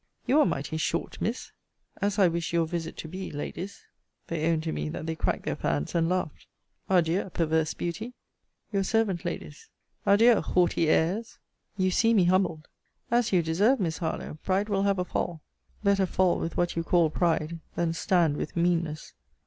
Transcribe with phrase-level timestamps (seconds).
[0.25, 1.51] You are mighty short, Miss.
[2.01, 3.83] As I wish your visit to be, Ladies.
[4.29, 6.47] They owned to me, that they cracked their fans, and laughed.
[6.89, 8.15] Adieu, perverse beauty!
[8.71, 9.69] Your servant, Ladies.
[10.07, 11.37] Adieu, haughty airs!
[11.77, 12.67] You see me humbled
[13.11, 14.39] As you deserve, Miss Harlowe.
[14.43, 15.43] Pride will have a fall.
[15.83, 19.13] Better fall, with what you call pride, than stand with meanness.